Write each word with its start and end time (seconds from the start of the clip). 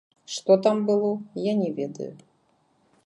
Што 0.35 0.55
там 0.67 0.79
было, 0.87 1.11
я 1.43 1.53
не 1.63 1.69
ведаю. 1.81 2.11